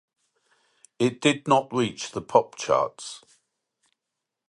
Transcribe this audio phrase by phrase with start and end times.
[0.97, 3.21] It did not reach the pop charts.